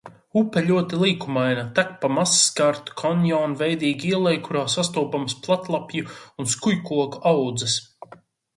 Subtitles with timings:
[0.39, 7.81] Upe ļoti līkumaina, tek pa mazskartu kanjonveidīgu ieleju, kurā sastopamas platlapju un skujkoku audzes.